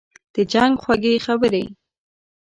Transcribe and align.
«د 0.33 0.35
جنګ 0.51 0.73
خوږې 0.83 1.13
خبري 1.25 1.63